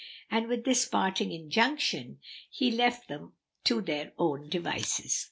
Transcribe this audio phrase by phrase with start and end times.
[0.31, 2.17] and with this parting injunction
[2.49, 5.19] he left them to their own devices.